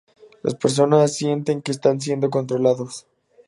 [0.41, 3.05] Las personas sienten que están siendo controlados".